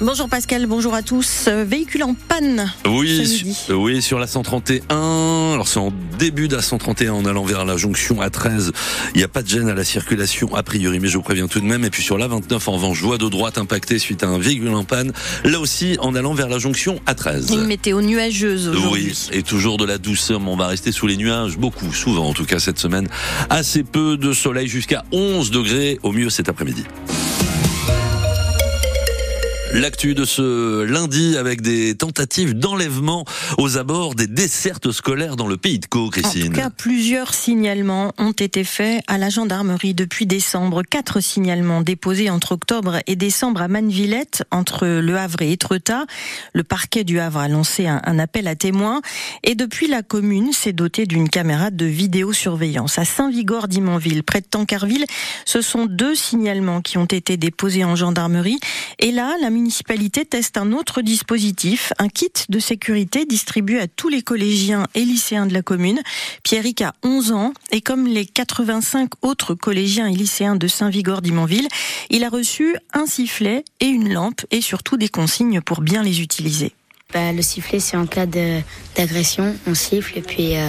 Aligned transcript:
Bonjour 0.00 0.28
Pascal, 0.28 0.66
bonjour 0.66 0.94
à 0.94 1.02
tous. 1.02 1.46
Euh, 1.48 1.64
véhicule 1.64 2.04
en 2.04 2.14
panne. 2.14 2.72
Oui, 2.86 3.56
oui, 3.70 4.00
sur 4.00 4.20
la 4.20 4.28
131. 4.28 5.54
Alors 5.54 5.66
c'est 5.66 5.80
en 5.80 5.92
début 6.20 6.46
de 6.46 6.54
la 6.54 6.62
131 6.62 7.14
en 7.14 7.24
allant 7.24 7.42
vers 7.42 7.64
la 7.64 7.76
jonction 7.76 8.22
A13. 8.22 8.70
Il 9.14 9.18
n'y 9.18 9.24
a 9.24 9.28
pas 9.28 9.42
de 9.42 9.48
gêne 9.48 9.68
à 9.68 9.74
la 9.74 9.82
circulation 9.82 10.54
a 10.54 10.62
priori, 10.62 11.00
mais 11.00 11.08
je 11.08 11.16
vous 11.16 11.24
préviens 11.24 11.48
tout 11.48 11.58
de 11.58 11.64
même. 11.64 11.84
Et 11.84 11.90
puis 11.90 12.04
sur 12.04 12.16
la 12.16 12.28
29 12.28 12.68
en 12.68 12.72
revanche, 12.72 13.02
voie 13.02 13.18
de 13.18 13.28
droite 13.28 13.58
impactée 13.58 13.98
suite 13.98 14.22
à 14.22 14.28
un 14.28 14.38
véhicule 14.38 14.68
en 14.68 14.84
panne. 14.84 15.12
Là 15.42 15.58
aussi 15.58 15.96
en 16.00 16.14
allant 16.14 16.32
vers 16.32 16.48
la 16.48 16.58
jonction 16.58 17.00
A13. 17.08 17.52
Une 17.52 17.66
météo 17.66 18.00
nuageuse 18.00 18.68
aujourd'hui. 18.68 19.16
Oui, 19.32 19.36
et 19.36 19.42
toujours 19.42 19.78
de 19.78 19.84
la 19.84 19.98
douceur, 19.98 20.38
mais 20.38 20.48
on 20.48 20.56
va 20.56 20.68
rester 20.68 20.92
sous 20.92 21.08
les 21.08 21.16
nuages 21.16 21.58
beaucoup, 21.58 21.92
souvent 21.92 22.28
en 22.28 22.34
tout 22.34 22.44
cas 22.44 22.60
cette 22.60 22.78
semaine. 22.78 23.08
Assez 23.50 23.82
peu 23.82 24.16
de 24.16 24.32
soleil 24.32 24.68
jusqu'à 24.68 25.04
11 25.10 25.50
degrés 25.50 25.98
au 26.04 26.12
mieux 26.12 26.30
cet 26.30 26.48
après-midi. 26.48 26.84
L'actu 29.74 30.14
de 30.14 30.24
ce 30.24 30.82
lundi 30.82 31.36
avec 31.36 31.60
des 31.60 31.94
tentatives 31.94 32.54
d'enlèvement 32.54 33.26
aux 33.58 33.76
abords 33.76 34.14
des 34.14 34.26
dessertes 34.26 34.92
scolaires 34.92 35.36
dans 35.36 35.46
le 35.46 35.58
pays 35.58 35.78
de 35.78 35.84
Caux, 35.84 36.08
Christine. 36.08 36.44
En 36.44 36.46
tout 36.46 36.52
cas, 36.52 36.70
plusieurs 36.70 37.34
signalements 37.34 38.12
ont 38.16 38.32
été 38.32 38.64
faits 38.64 39.02
à 39.08 39.18
la 39.18 39.28
gendarmerie 39.28 39.92
depuis 39.92 40.24
décembre. 40.24 40.82
Quatre 40.88 41.20
signalements 41.20 41.82
déposés 41.82 42.30
entre 42.30 42.52
octobre 42.52 43.00
et 43.06 43.14
décembre 43.14 43.60
à 43.60 43.68
Mannevillette, 43.68 44.42
entre 44.50 44.86
Le 44.86 45.16
Havre 45.18 45.42
et 45.42 45.52
Etretat. 45.52 46.06
Le 46.54 46.64
parquet 46.64 47.04
du 47.04 47.20
Havre 47.20 47.40
a 47.40 47.48
lancé 47.48 47.86
un, 47.86 48.18
appel 48.18 48.48
à 48.48 48.54
témoins. 48.54 49.02
Et 49.44 49.54
depuis, 49.54 49.86
la 49.86 50.02
commune 50.02 50.52
s'est 50.52 50.72
dotée 50.72 51.04
d'une 51.04 51.28
caméra 51.28 51.70
de 51.70 51.84
vidéosurveillance. 51.84 52.98
À 52.98 53.04
Saint-Vigor 53.04 53.68
d'Imonville, 53.68 54.22
près 54.22 54.40
de 54.40 54.46
Tancarville, 54.46 55.04
ce 55.44 55.60
sont 55.60 55.84
deux 55.84 56.14
signalements 56.14 56.80
qui 56.80 56.96
ont 56.96 57.04
été 57.04 57.36
déposés 57.36 57.84
en 57.84 57.96
gendarmerie. 57.96 58.58
Et 58.98 59.12
là, 59.12 59.34
la 59.42 59.50
municipalité 59.58 60.24
teste 60.24 60.56
un 60.56 60.72
autre 60.72 61.02
dispositif, 61.02 61.92
un 61.98 62.08
kit 62.08 62.32
de 62.48 62.58
sécurité 62.60 63.26
distribué 63.26 63.80
à 63.80 63.88
tous 63.88 64.08
les 64.08 64.22
collégiens 64.22 64.86
et 64.94 65.04
lycéens 65.04 65.46
de 65.46 65.52
la 65.52 65.62
commune. 65.62 66.00
Pierrick 66.44 66.80
a 66.82 66.94
11 67.02 67.32
ans 67.32 67.52
et 67.72 67.80
comme 67.80 68.06
les 68.06 68.24
85 68.24 69.10
autres 69.22 69.54
collégiens 69.54 70.06
et 70.06 70.14
lycéens 70.14 70.54
de 70.54 70.68
Saint-Vigor 70.68 71.22
d'Imonville, 71.22 71.68
il 72.08 72.22
a 72.22 72.28
reçu 72.28 72.76
un 72.92 73.06
sifflet 73.06 73.64
et 73.80 73.86
une 73.86 74.12
lampe 74.12 74.42
et 74.52 74.60
surtout 74.60 74.96
des 74.96 75.08
consignes 75.08 75.60
pour 75.60 75.80
bien 75.80 76.02
les 76.04 76.20
utiliser. 76.20 76.72
Bah, 77.14 77.32
le 77.32 77.40
sifflet, 77.40 77.80
c'est 77.80 77.96
en 77.96 78.04
cas 78.04 78.26
d'agression, 78.26 79.56
on 79.66 79.74
siffle 79.74 80.18
et 80.18 80.20
puis 80.20 80.58
euh, 80.58 80.68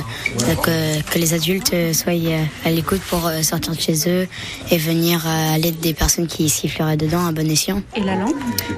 que, 0.63 1.19
les 1.19 1.33
adultes 1.33 1.73
euh, 1.73 1.91
soient 1.91 2.13
euh, 2.13 2.45
à 2.63 2.71
l'écoute 2.71 3.01
pour 3.01 3.29
sortir 3.41 3.75
de 3.75 3.81
chez 3.81 4.09
eux 4.09 4.25
et 4.71 4.77
venir 4.77 5.27
à 5.27 5.57
l'aide 5.57 5.81
des 5.81 5.93
personnes 5.93 6.27
qui 6.27 6.47
siffleraient 6.47 6.95
dedans 6.95 7.25
à 7.25 7.33
bon 7.33 7.45
escient. 7.51 7.83
Et 7.93 7.99
la 7.99 8.15
lampe 8.15 8.37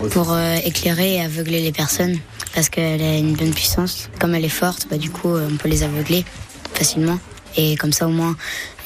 Pour 0.10 0.36
éclairer 0.66 1.18
et 1.18 1.22
aveugler 1.22 1.62
les 1.62 1.72
personnes 1.72 2.18
parce 2.56 2.68
qu'elle 2.68 3.04
a 3.04 3.18
une 3.18 3.36
bonne 3.36 3.54
puissance. 3.54 4.10
Comme 4.20 4.34
elle 4.34 4.46
est 4.46 4.50
forte, 4.50 4.88
bah, 4.90 4.98
du 4.98 5.12
coup, 5.12 5.30
on 5.30 5.58
peut 5.58 5.70
les 5.70 5.84
aveugler 5.84 6.26
facilement. 6.74 7.20
Et 7.58 7.76
comme 7.76 7.94
ça, 7.94 8.08
au 8.08 8.12
moins, 8.12 8.36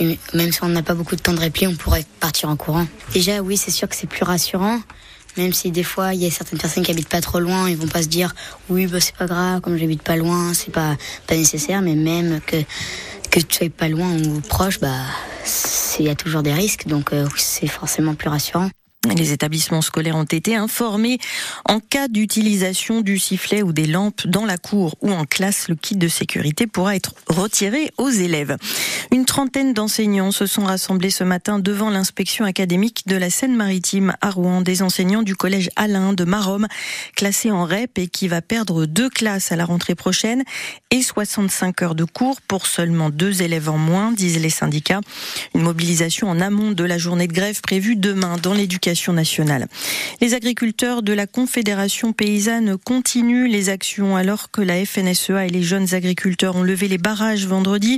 même 0.02 0.52
si 0.52 0.62
on 0.64 0.68
n'a 0.68 0.84
pas 0.84 0.96
beaucoup 0.96 1.16
de 1.16 1.22
temps 1.22 1.34
de 1.34 1.40
répli, 1.40 1.66
on 1.66 1.76
pourrait 1.76 2.04
partir 2.20 2.50
en 2.50 2.58
courant. 2.58 2.88
Déjà, 3.14 3.40
oui, 3.40 3.56
c'est 3.56 3.72
sûr 3.72 3.88
que 3.88 3.96
c'est 3.96 4.10
plus 4.10 4.26
rassurant. 4.26 4.82
Même 5.38 5.54
si 5.54 5.72
des 5.72 5.84
fois 5.84 6.14
il 6.14 6.22
y 6.22 6.26
a 6.26 6.32
certaines 6.32 6.60
personnes 6.60 6.84
qui 6.84 6.92
habitent 6.92 7.10
pas 7.10 7.22
trop 7.22 7.40
loin, 7.40 7.70
ils 7.70 7.78
vont 7.78 7.88
pas 7.88 8.02
se 8.02 8.08
dire 8.08 8.34
oui 8.70 8.88
bah 8.88 9.00
c'est 9.00 9.16
pas 9.16 9.26
grave, 9.26 9.62
comme 9.62 9.78
j'habite 9.78 10.02
pas 10.02 10.16
loin, 10.16 10.54
c'est 10.54 10.72
pas 10.72 10.96
pas 11.28 11.36
nécessaire. 11.36 11.82
Mais 11.82 11.96
même 11.96 12.40
que 12.42 12.58
que 13.30 13.40
tu 13.40 13.56
sois 13.56 13.70
pas 13.70 13.90
loin 13.90 14.12
ou 14.18 14.40
proche, 14.42 14.80
bah 14.80 15.02
il 16.00 16.06
y 16.06 16.10
a 16.10 16.16
toujours 16.16 16.44
des 16.44 16.54
risques, 16.54 16.88
donc 16.88 17.14
euh, 17.14 17.28
c'est 17.36 17.68
forcément 17.68 18.16
plus 18.16 18.30
rassurant. 18.30 18.70
Les 19.14 19.32
établissements 19.34 19.82
scolaires 19.82 20.16
ont 20.16 20.24
été 20.24 20.56
informés 20.56 21.20
en 21.66 21.80
cas 21.80 22.08
d'utilisation 22.08 23.02
du 23.02 23.20
sifflet 23.20 23.62
ou 23.62 23.72
des 23.72 23.86
lampes 23.86 24.26
dans 24.26 24.46
la 24.46 24.58
cour 24.58 24.96
ou 25.02 25.12
en 25.12 25.26
classe. 25.26 25.68
Le 25.70 25.76
kit 25.76 25.96
de 25.96 26.08
sécurité 26.08 26.66
pourra 26.66 26.96
être 26.96 27.14
retiré 27.28 27.92
aux 27.98 28.10
élèves. 28.10 28.58
Une 29.12 29.26
trentaine 29.26 29.74
d'enseignants 29.74 30.32
se 30.32 30.48
sont 30.48 30.64
rassemblés 30.64 31.12
ce 31.12 31.24
matin 31.24 31.60
devant 31.60 31.90
l'inspection 31.90 32.46
académique 32.46 33.04
de 33.06 33.16
la 33.16 33.30
Seine-Maritime 33.30 34.16
à 34.22 34.32
Rouen. 34.32 34.62
Des 34.62 34.82
enseignants 34.82 35.24
du 35.24 35.36
collège 35.36 35.70
Alain 35.76 36.14
de 36.14 36.24
Maromme, 36.24 36.68
classés 37.16 37.52
en 37.52 37.66
REP 37.66 38.00
et 38.00 38.08
qui 38.08 38.28
va 38.28 38.42
perdre 38.42 38.86
deux 38.86 39.10
classes 39.10 39.52
à 39.52 39.56
la 39.56 39.66
rentrée 39.66 39.96
prochaine 39.96 40.44
et 40.90 41.02
65 41.02 41.82
heures 41.84 41.96
de 41.96 42.06
cours 42.06 42.42
pour 42.42 42.66
seulement 42.66 43.10
deux 43.10 43.44
élèves 43.44 43.70
en 43.70 43.78
moins, 43.78 44.12
disent 44.12 44.40
les 44.40 44.50
syndicats. 44.50 45.02
Une 45.54 45.62
mobilisation 45.62 46.28
en 46.30 46.40
amont 46.40 46.72
de 46.72 46.84
la 46.84 46.98
journée 46.98 47.28
de 47.28 47.34
grève 47.34 47.62
prévue 47.62 47.96
demain 47.96 48.38
dans 48.42 48.54
l'éducation 48.54 48.95
nationale. 49.14 49.68
Les 50.22 50.34
agriculteurs 50.34 51.02
de 51.02 51.14
la 51.14 51.28
Confédération 51.28 52.14
paysanne 52.14 52.78
continuent 52.78 53.50
les 53.50 53.70
actions 53.70 54.16
alors 54.16 54.52
que 54.52 54.62
la 54.62 54.86
FNSEA 54.86 55.46
et 55.46 55.50
les 55.50 55.64
jeunes 55.64 55.94
agriculteurs 55.94 56.56
ont 56.56 56.64
levé 56.64 56.88
les 56.88 56.98
barrages 56.98 57.46
vendredi. 57.46 57.98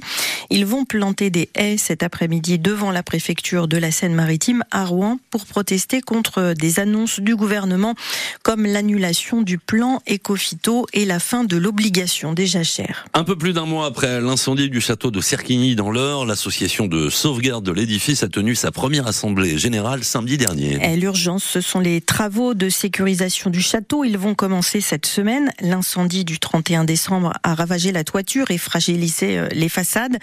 Ils 0.50 0.66
vont 0.66 0.86
planter 0.86 1.30
des 1.30 1.50
haies 1.56 1.78
cet 1.78 2.04
après-midi 2.04 2.60
devant 2.60 2.92
la 2.92 3.04
préfecture 3.04 3.68
de 3.68 3.78
la 3.78 3.92
Seine-Maritime 3.92 4.64
à 4.72 4.86
Rouen 4.86 5.20
pour 5.30 5.46
protester 5.46 6.02
contre 6.02 6.54
des 6.54 6.80
annonces 6.80 7.20
du 7.20 7.36
gouvernement 7.36 7.96
comme 8.44 8.66
l'annulation 8.66 9.42
du 9.42 9.58
plan 9.58 10.02
Ecofito 10.10 10.88
et 10.94 11.06
la 11.06 11.20
fin 11.20 11.44
de 11.44 11.58
l'obligation 11.58 12.34
des 12.34 12.48
jachères. 12.48 13.06
Un 13.14 13.24
peu 13.24 13.38
plus 13.38 13.54
d'un 13.54 13.66
mois 13.66 13.86
après 13.86 14.22
l'incendie 14.22 14.70
du 14.70 14.82
château 14.82 15.12
de 15.12 15.22
Cerquigny 15.22 15.76
dans 15.76 15.92
l'Eure, 15.92 16.26
l'association 16.26 16.88
de 16.88 17.10
sauvegarde 17.10 17.64
de 17.64 17.72
l'édifice 17.72 18.24
a 18.24 18.28
tenu 18.28 18.56
sa 18.56 18.72
première 18.72 19.08
assemblée 19.08 19.58
générale 19.58 20.04
samedi 20.04 20.38
dernier. 20.38 20.78
L'urgence, 20.96 21.44
ce 21.44 21.60
sont 21.60 21.80
les 21.80 22.00
travaux 22.00 22.54
de 22.54 22.70
sécurisation 22.70 23.50
du 23.50 23.62
château. 23.62 24.06
Ils 24.06 24.18
vont 24.18 24.36
commencer 24.36 24.80
cette 24.80 25.06
semaine. 25.06 25.52
L'incendie 25.60 26.24
du 26.24 26.40
31 26.40 26.86
décembre 26.86 27.34
a 27.44 27.56
ravagé 27.56 27.92
la 27.92 28.04
toiture 28.04 28.52
et 28.52 28.58
fragilisé 28.58 29.38
euh, 29.38 29.48
les 29.52 29.68
façades. 29.68 30.18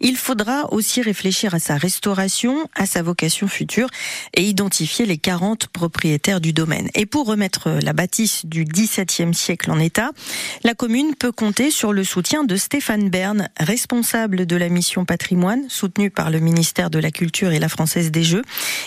Il 0.00 0.16
faudra 0.16 0.72
aussi 0.72 1.02
réfléchir 1.02 1.54
à 1.54 1.58
sa 1.58 1.76
restauration, 1.76 2.68
à 2.74 2.86
sa 2.86 3.02
vocation 3.02 3.46
future 3.46 3.88
et 4.32 4.44
identifier 4.44 5.04
les 5.04 5.18
40 5.18 5.66
propriétaires 5.68 6.40
du 6.40 6.52
domaine. 6.52 6.88
Et 6.94 7.04
pour 7.04 7.26
remettre 7.26 7.70
la 7.82 7.92
bâtisse 7.92 8.46
du 8.46 8.64
XVIIe 8.64 9.34
siècle 9.34 9.70
en 9.70 9.78
état, 9.78 10.12
la 10.64 10.74
commune 10.74 11.14
peut 11.14 11.32
compter 11.32 11.70
sur 11.70 11.92
le 11.92 12.04
soutien 12.04 12.44
de 12.44 12.56
Stéphane 12.56 13.10
Bern, 13.10 13.50
responsable 13.58 14.46
de 14.46 14.56
la 14.56 14.70
mission 14.70 15.04
patrimoine, 15.04 15.64
soutenue 15.68 16.10
par 16.10 16.30
le 16.30 16.40
ministère 16.40 16.90
de 16.90 16.98
la 16.98 17.10
Culture 17.10 17.52
et 17.52 17.58
la 17.58 17.68
Française 17.68 18.10
des 18.10 18.24
Jeux. 18.24 18.42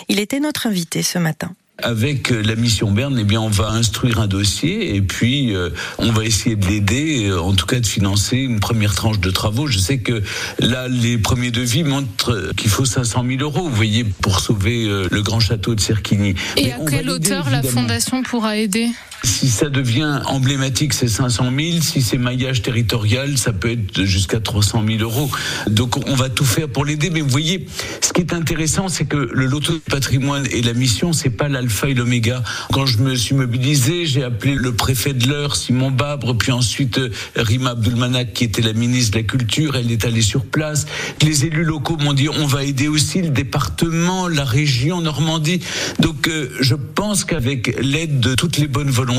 Il 0.08 0.18
était 0.18 0.40
notre 0.40 0.66
invité 0.66 1.02
ce 1.02 1.19
matin 1.20 1.52
avec 1.82 2.30
euh, 2.30 2.42
la 2.42 2.56
mission 2.56 2.90
Berne, 2.90 3.16
eh 3.18 3.24
bien, 3.24 3.40
on 3.40 3.48
va 3.48 3.70
instruire 3.70 4.20
un 4.20 4.26
dossier 4.26 4.94
et 4.94 5.02
puis 5.02 5.54
euh, 5.54 5.70
on 5.98 6.12
va 6.12 6.24
essayer 6.24 6.56
de 6.56 6.66
l'aider, 6.66 7.28
euh, 7.28 7.40
en 7.40 7.52
tout 7.52 7.66
cas 7.66 7.80
de 7.80 7.86
financer 7.86 8.36
une 8.36 8.60
première 8.60 8.94
tranche 8.94 9.20
de 9.20 9.30
travaux. 9.30 9.66
Je 9.66 9.78
sais 9.78 9.98
que 9.98 10.22
là, 10.58 10.88
les 10.88 11.18
premiers 11.18 11.50
devis 11.50 11.84
montrent 11.84 12.52
qu'il 12.56 12.70
faut 12.70 12.84
500 12.84 13.24
000 13.26 13.40
euros, 13.42 13.68
vous 13.68 13.74
voyez, 13.74 14.04
pour 14.04 14.40
sauver 14.40 14.86
le 15.10 15.22
grand 15.22 15.40
château 15.40 15.74
de 15.74 15.80
Cerquigny. 15.80 16.34
Et 16.56 16.72
à 16.72 16.78
quelle 16.88 17.10
hauteur 17.10 17.50
la 17.50 17.62
fondation 17.62 18.22
pourra 18.22 18.56
aider? 18.56 18.90
Si 19.22 19.48
ça 19.48 19.68
devient 19.68 20.20
emblématique, 20.26 20.94
c'est 20.94 21.08
500 21.08 21.50
000. 21.56 21.80
Si 21.82 22.00
c'est 22.02 22.16
maillage 22.16 22.62
territorial, 22.62 23.36
ça 23.36 23.52
peut 23.52 23.72
être 23.72 24.04
jusqu'à 24.04 24.40
300 24.40 24.84
000 24.86 25.02
euros. 25.02 25.30
Donc 25.68 25.96
on 26.08 26.14
va 26.14 26.28
tout 26.28 26.44
faire 26.44 26.68
pour 26.68 26.84
l'aider. 26.84 27.10
Mais 27.10 27.20
vous 27.20 27.28
voyez, 27.28 27.66
ce 28.00 28.12
qui 28.12 28.22
est 28.22 28.32
intéressant, 28.32 28.88
c'est 28.88 29.04
que 29.04 29.16
le 29.16 29.46
loto 29.46 29.74
de 29.74 29.78
patrimoine 29.78 30.46
et 30.50 30.62
la 30.62 30.72
mission, 30.72 31.12
c'est 31.12 31.30
pas 31.30 31.48
l'alpha 31.48 31.88
et 31.88 31.94
l'oméga. 31.94 32.42
Quand 32.72 32.86
je 32.86 32.98
me 32.98 33.14
suis 33.14 33.34
mobilisé, 33.34 34.06
j'ai 34.06 34.24
appelé 34.24 34.54
le 34.54 34.72
préfet 34.72 35.12
de 35.12 35.28
l'Eure, 35.28 35.54
Simon 35.56 35.90
Babre, 35.90 36.36
puis 36.36 36.52
ensuite 36.52 36.98
euh, 36.98 37.10
Rima 37.36 37.70
Abdulmanak, 37.70 38.32
qui 38.32 38.44
était 38.44 38.62
la 38.62 38.72
ministre 38.72 39.12
de 39.12 39.18
la 39.18 39.24
Culture. 39.24 39.76
Elle 39.76 39.92
est 39.92 40.04
allée 40.04 40.22
sur 40.22 40.46
place. 40.46 40.86
Les 41.22 41.44
élus 41.44 41.64
locaux 41.64 41.98
m'ont 41.98 42.14
dit 42.14 42.28
on 42.28 42.46
va 42.46 42.64
aider 42.64 42.88
aussi 42.88 43.20
le 43.20 43.30
département, 43.30 44.28
la 44.28 44.44
région 44.44 45.02
Normandie. 45.02 45.60
Donc 45.98 46.26
euh, 46.28 46.48
je 46.60 46.74
pense 46.74 47.24
qu'avec 47.24 47.78
l'aide 47.82 48.20
de 48.20 48.34
toutes 48.34 48.56
les 48.56 48.66
bonnes 48.66 48.90
volontés, 48.90 49.09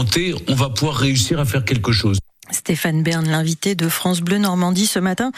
on 0.47 0.55
va 0.55 0.69
pouvoir 0.69 0.95
réussir 0.97 1.39
à 1.39 1.45
faire 1.45 1.65
quelque 1.65 1.91
chose. 1.91 2.19
Stéphane 2.51 3.03
Bern, 3.03 3.27
l'invité 3.27 3.75
de 3.75 3.89
France 3.89 4.21
Bleu 4.21 4.37
Normandie 4.37 4.87
ce 4.87 4.99
matin. 4.99 5.31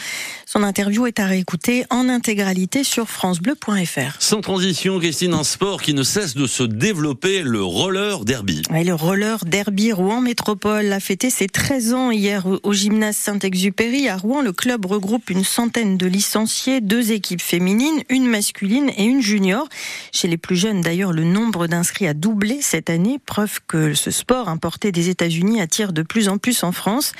Son 0.46 0.62
interview 0.62 1.06
est 1.06 1.20
à 1.20 1.26
réécouter 1.26 1.84
en 1.90 2.08
intégralité 2.08 2.84
sur 2.84 3.08
francebleu.fr. 3.08 4.16
Sans 4.18 4.40
transition, 4.40 4.98
Christine, 4.98 5.34
un 5.34 5.44
sport 5.44 5.82
qui 5.82 5.94
ne 5.94 6.02
cesse 6.02 6.34
de 6.34 6.46
se 6.46 6.62
développer, 6.62 7.42
le 7.42 7.62
roller 7.62 8.24
derby. 8.24 8.62
le 8.70 8.92
roller 8.92 9.44
derby 9.44 9.92
Rouen 9.92 10.20
Métropole 10.20 10.92
a 10.92 11.00
fêté 11.00 11.30
ses 11.30 11.46
13 11.46 11.94
ans 11.94 12.10
hier 12.10 12.44
au 12.62 12.72
gymnase 12.72 13.16
Saint-Exupéry. 13.16 14.08
À 14.08 14.16
Rouen, 14.16 14.42
le 14.42 14.52
club 14.52 14.86
regroupe 14.86 15.30
une 15.30 15.44
centaine 15.44 15.96
de 15.96 16.06
licenciés, 16.06 16.80
deux 16.80 17.12
équipes 17.12 17.42
féminines, 17.42 18.02
une 18.08 18.26
masculine 18.26 18.90
et 18.96 19.04
une 19.04 19.22
junior. 19.22 19.68
Chez 20.12 20.28
les 20.28 20.36
plus 20.36 20.56
jeunes, 20.56 20.80
d'ailleurs, 20.80 21.12
le 21.12 21.24
nombre 21.24 21.66
d'inscrits 21.66 22.06
a 22.06 22.14
doublé 22.14 22.60
cette 22.60 22.90
année, 22.90 23.18
preuve 23.24 23.60
que 23.66 23.94
ce 23.94 24.10
sport 24.10 24.48
importé 24.48 24.92
des 24.92 25.08
États-Unis 25.08 25.60
attire 25.60 25.92
de 25.92 26.02
plus 26.02 26.28
en 26.28 26.38
plus 26.38 26.64
en 26.64 26.72
France. 26.72 27.03
France. 27.04 27.12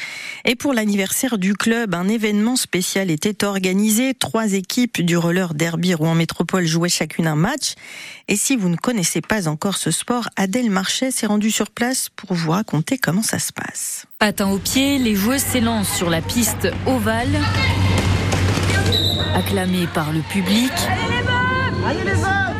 Et 0.44 0.56
pour 0.56 0.74
l'anniversaire 0.74 1.38
du 1.38 1.54
club, 1.54 1.94
un 1.94 2.08
événement 2.08 2.56
spécial 2.56 3.10
était 3.10 3.44
organisé. 3.44 4.14
Trois 4.14 4.52
équipes 4.52 5.00
du 5.02 5.16
roller 5.16 5.54
derby 5.54 5.94
Rouen 5.94 6.14
Métropole 6.14 6.66
jouaient 6.66 6.88
chacune 6.88 7.26
un 7.26 7.34
match. 7.34 7.74
Et 8.28 8.36
si 8.36 8.56
vous 8.56 8.68
ne 8.68 8.76
connaissez 8.76 9.20
pas 9.20 9.48
encore 9.48 9.76
ce 9.76 9.90
sport, 9.90 10.28
Adèle 10.36 10.70
Marchais 10.70 11.10
s'est 11.10 11.26
rendue 11.26 11.50
sur 11.50 11.70
place 11.70 12.08
pour 12.14 12.34
vous 12.34 12.50
raconter 12.50 12.98
comment 12.98 13.22
ça 13.22 13.38
se 13.38 13.52
passe. 13.52 14.06
Patin 14.18 14.48
au 14.50 14.58
pied, 14.58 14.98
les 14.98 15.14
joueuses 15.14 15.42
s'élancent 15.42 15.94
sur 15.94 16.10
la 16.10 16.20
piste 16.20 16.68
ovale, 16.86 17.40
acclamées 19.34 19.88
par 19.92 20.12
le 20.12 20.20
public. 20.20 20.72
Allez 21.86 22.04
les 22.04 22.53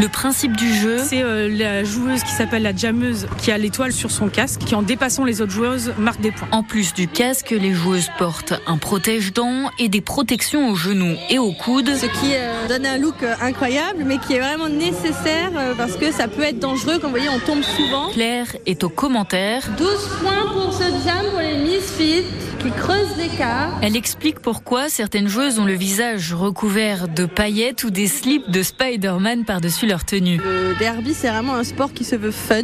le 0.00 0.08
principe 0.08 0.56
du 0.56 0.74
jeu, 0.74 0.98
c'est 0.98 1.22
euh, 1.22 1.48
la 1.48 1.84
joueuse 1.84 2.24
qui 2.24 2.32
s'appelle 2.32 2.62
la 2.62 2.74
jammeuse 2.74 3.26
qui 3.38 3.52
a 3.52 3.58
l'étoile 3.58 3.92
sur 3.92 4.10
son 4.10 4.28
casque, 4.28 4.60
qui 4.60 4.74
en 4.74 4.82
dépassant 4.82 5.24
les 5.24 5.40
autres 5.40 5.52
joueuses 5.52 5.94
marque 5.98 6.20
des 6.20 6.32
points. 6.32 6.48
En 6.50 6.62
plus 6.64 6.94
du 6.94 7.06
casque, 7.06 7.50
les 7.50 7.72
joueuses 7.72 8.08
portent 8.18 8.54
un 8.66 8.76
protège-dents 8.76 9.70
et 9.78 9.88
des 9.88 10.00
protections 10.00 10.70
aux 10.70 10.74
genoux 10.74 11.16
et 11.30 11.38
aux 11.38 11.52
coudes. 11.52 11.94
Ce 11.94 12.06
qui 12.06 12.34
euh, 12.34 12.66
donne 12.68 12.86
un 12.86 12.98
look 12.98 13.22
euh, 13.22 13.34
incroyable, 13.40 14.02
mais 14.04 14.18
qui 14.18 14.34
est 14.34 14.40
vraiment 14.40 14.68
nécessaire 14.68 15.52
parce 15.76 15.96
que 15.96 16.10
ça 16.10 16.26
peut 16.26 16.42
être 16.42 16.58
dangereux. 16.58 16.98
Comme 16.98 17.12
vous 17.12 17.16
voyez, 17.16 17.28
on 17.28 17.38
tombe 17.38 17.62
souvent. 17.62 18.08
Claire 18.10 18.48
est 18.66 18.82
au 18.82 18.88
commentaire. 18.88 19.62
12 19.78 19.88
points 20.22 20.52
pour 20.52 20.72
ce 20.72 20.84
jam 21.04 21.24
pour 21.30 21.40
les 21.40 21.56
Misfits 21.58 22.24
qui 22.64 22.70
creusent 22.70 23.18
l'écart. 23.18 23.78
Elle 23.82 23.94
explique 23.94 24.40
pourquoi 24.40 24.88
certaines 24.88 25.28
joueuses 25.28 25.58
ont 25.58 25.66
le 25.66 25.74
visage 25.74 26.32
recouvert 26.32 27.08
de 27.08 27.26
paillettes 27.26 27.84
ou 27.84 27.90
des 27.90 28.06
slips 28.06 28.50
de 28.50 28.62
Spider-Man 28.62 29.44
par-dessus 29.44 29.86
leur 29.86 30.06
tenue. 30.06 30.38
Le 30.38 30.74
derby, 30.78 31.12
c'est 31.12 31.28
vraiment 31.28 31.56
un 31.56 31.64
sport 31.64 31.92
qui 31.92 32.04
se 32.04 32.16
veut 32.16 32.30
fun. 32.30 32.62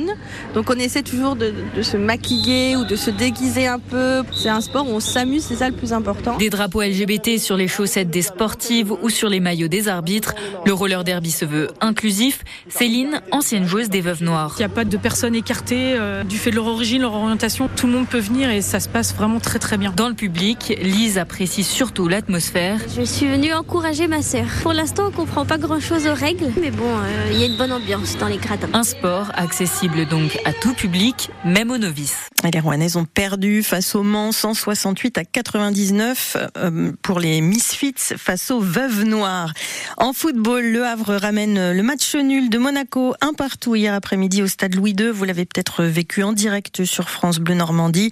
Donc 0.54 0.70
on 0.70 0.78
essaie 0.78 1.02
toujours 1.02 1.36
de, 1.36 1.52
se 1.82 1.98
maquiller 1.98 2.76
ou 2.76 2.86
de 2.86 2.96
se 2.96 3.10
déguiser 3.10 3.66
un 3.66 3.78
peu. 3.78 4.22
C'est 4.32 4.48
un 4.48 4.62
sport 4.62 4.88
où 4.88 4.92
on 4.92 5.00
s'amuse, 5.00 5.44
c'est 5.44 5.56
ça 5.56 5.68
le 5.68 5.76
plus 5.76 5.92
important. 5.92 6.38
Des 6.38 6.48
drapeaux 6.48 6.80
LGBT 6.80 7.38
sur 7.38 7.58
les 7.58 7.68
chaussettes 7.68 8.08
des 8.08 8.22
sportives 8.22 8.92
ou 9.02 9.10
sur 9.10 9.28
les 9.28 9.40
maillots 9.40 9.68
des 9.68 9.88
arbitres. 9.88 10.34
Le 10.64 10.72
roller 10.72 11.04
derby 11.04 11.30
se 11.30 11.44
veut 11.44 11.68
inclusif. 11.82 12.42
Céline, 12.70 13.20
ancienne 13.32 13.66
joueuse 13.66 13.90
des 13.90 14.00
Veuves 14.00 14.22
Noires. 14.22 14.54
Il 14.56 14.60
n'y 14.60 14.64
a 14.64 14.70
pas 14.70 14.86
de 14.86 14.96
personnes 14.96 15.34
écartées 15.34 15.92
euh, 15.98 16.24
du 16.24 16.38
fait 16.38 16.50
de 16.50 16.56
leur 16.56 16.68
origine, 16.68 17.02
leur 17.02 17.12
orientation. 17.12 17.68
Tout 17.76 17.86
le 17.86 17.92
monde 17.92 18.06
peut 18.06 18.18
venir 18.18 18.48
et 18.48 18.62
ça 18.62 18.80
se 18.80 18.88
passe 18.88 19.14
vraiment 19.14 19.40
très 19.40 19.58
très 19.58 19.76
bien. 19.76 19.89
Dans 19.96 20.08
le 20.08 20.14
public, 20.14 20.78
Lise 20.80 21.18
apprécie 21.18 21.64
surtout 21.64 22.08
l'atmosphère. 22.08 22.80
Je 22.96 23.02
suis 23.02 23.26
venue 23.26 23.52
encourager 23.52 24.06
ma 24.06 24.22
sœur. 24.22 24.46
Pour 24.62 24.72
l'instant, 24.72 25.08
on 25.08 25.10
comprend 25.10 25.44
pas 25.44 25.58
grand-chose 25.58 26.06
aux 26.06 26.14
règles, 26.14 26.52
mais 26.60 26.70
bon, 26.70 26.84
euh, 26.84 27.30
il 27.32 27.38
y 27.38 27.42
a 27.42 27.46
une 27.46 27.56
bonne 27.56 27.72
ambiance 27.72 28.16
dans 28.18 28.28
les 28.28 28.38
gradins. 28.38 28.68
Un 28.72 28.82
sport 28.82 29.30
accessible 29.34 30.06
donc 30.06 30.38
à 30.44 30.52
tout 30.52 30.74
public, 30.74 31.30
même 31.44 31.70
aux 31.70 31.78
novices. 31.78 32.29
Les 32.48 32.60
Rouennaises 32.60 32.96
ont 32.96 33.04
perdu 33.04 33.62
face 33.62 33.94
au 33.94 34.02
Mans 34.02 34.32
168 34.32 35.18
à 35.18 35.24
99 35.24 36.36
euh, 36.56 36.92
pour 37.02 37.20
les 37.20 37.40
Misfits 37.40 37.94
face 38.16 38.50
aux 38.50 38.60
Veuves 38.60 39.04
Noires. 39.04 39.52
En 39.98 40.12
football, 40.12 40.64
Le 40.64 40.84
Havre 40.84 41.16
ramène 41.16 41.72
le 41.72 41.82
match 41.82 42.14
nul 42.14 42.48
de 42.48 42.58
Monaco 42.58 43.14
un 43.20 43.34
partout 43.34 43.74
hier 43.74 43.92
après-midi 43.92 44.42
au 44.42 44.46
stade 44.46 44.74
Louis 44.74 44.94
II. 44.98 45.10
Vous 45.10 45.24
l'avez 45.24 45.44
peut-être 45.44 45.84
vécu 45.84 46.22
en 46.22 46.32
direct 46.32 46.84
sur 46.84 47.10
France 47.10 47.38
Bleu 47.38 47.54
Normandie. 47.54 48.10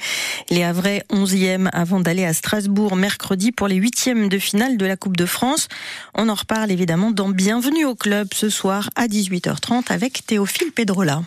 Les 0.50 0.62
Havrais 0.62 1.04
11e 1.10 1.68
avant 1.72 2.00
d'aller 2.00 2.24
à 2.24 2.34
Strasbourg 2.34 2.96
mercredi 2.96 3.50
pour 3.50 3.66
les 3.66 3.76
huitièmes 3.76 4.28
de 4.28 4.38
finale 4.38 4.76
de 4.76 4.86
la 4.86 4.96
Coupe 4.96 5.16
de 5.16 5.26
France. 5.26 5.68
On 6.14 6.28
en 6.28 6.34
reparle 6.34 6.70
évidemment 6.70 7.10
dans 7.10 7.30
Bienvenue 7.30 7.86
au 7.86 7.94
club 7.94 8.28
ce 8.34 8.50
soir 8.50 8.90
à 8.94 9.06
18h30 9.06 9.90
avec 9.90 10.26
Théophile 10.26 10.72
Pedrola. 10.72 11.22